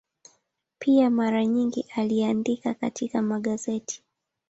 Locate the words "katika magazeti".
2.73-4.03